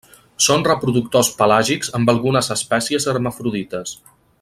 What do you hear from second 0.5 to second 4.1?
reproductors pelàgics amb algunes espècies hermafrodites.